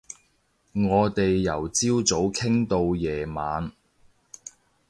[0.73, 3.71] 我哋由朝早傾到夜晚